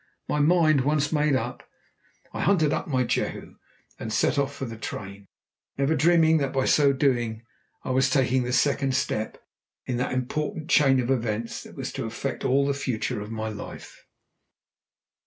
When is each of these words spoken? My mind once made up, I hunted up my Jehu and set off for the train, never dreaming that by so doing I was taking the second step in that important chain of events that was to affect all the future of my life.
My 0.27 0.39
mind 0.39 0.81
once 0.81 1.11
made 1.13 1.35
up, 1.35 1.61
I 2.33 2.41
hunted 2.41 2.73
up 2.73 2.87
my 2.87 3.03
Jehu 3.03 3.57
and 3.99 4.11
set 4.11 4.39
off 4.39 4.51
for 4.51 4.65
the 4.65 4.75
train, 4.75 5.27
never 5.77 5.95
dreaming 5.95 6.37
that 6.39 6.51
by 6.51 6.65
so 6.65 6.91
doing 6.91 7.43
I 7.83 7.91
was 7.91 8.09
taking 8.09 8.41
the 8.41 8.51
second 8.51 8.95
step 8.95 9.37
in 9.85 9.97
that 9.97 10.11
important 10.13 10.71
chain 10.71 10.99
of 10.99 11.11
events 11.11 11.61
that 11.61 11.75
was 11.75 11.93
to 11.93 12.05
affect 12.05 12.43
all 12.43 12.65
the 12.65 12.73
future 12.73 13.21
of 13.21 13.29
my 13.29 13.49
life. 13.49 14.03